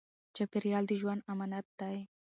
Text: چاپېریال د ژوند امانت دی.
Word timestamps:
چاپېریال 0.35 0.83
د 0.87 0.91
ژوند 1.01 1.25
امانت 1.31 1.67
دی. 1.79 1.97